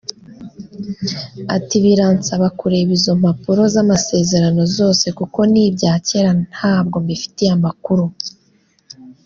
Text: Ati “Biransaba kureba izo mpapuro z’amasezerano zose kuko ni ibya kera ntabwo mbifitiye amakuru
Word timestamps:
Ati 1.55 1.75
“Biransaba 1.83 2.47
kureba 2.59 2.91
izo 2.97 3.11
mpapuro 3.21 3.61
z’amasezerano 3.73 4.61
zose 4.77 5.05
kuko 5.17 5.39
ni 5.51 5.61
ibya 5.67 5.93
kera 6.07 6.31
ntabwo 6.53 6.95
mbifitiye 7.03 7.51
amakuru 7.57 8.03